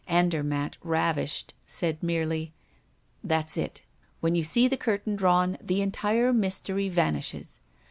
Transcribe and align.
Andermatt, 0.07 0.77
ravished, 0.83 1.53
said 1.67 2.01
merely: 2.01 2.51
"That's 3.23 3.55
it! 3.55 3.83
When 4.19 4.33
you 4.33 4.43
see 4.43 4.67
the 4.67 4.75
curtain 4.75 5.15
drawn, 5.15 5.59
the 5.61 5.83
entire 5.83 6.33
mystery 6.33 6.89
vanishes. 6.89 7.59